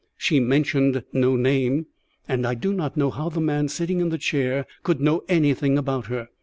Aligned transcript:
She 0.17 0.39
mentioned 0.39 1.03
no 1.13 1.35
name, 1.35 1.85
and 2.27 2.47
I 2.47 2.55
do 2.55 2.73
not 2.73 2.97
know 2.97 3.11
how 3.11 3.29
the 3.29 3.39
man 3.39 3.67
sitting 3.67 3.99
in 3.99 4.09
the 4.09 4.17
chair 4.17 4.65
could 4.81 4.99
know 4.99 5.23
anything 5.29 5.77
about 5.77 6.07
her. 6.07 6.29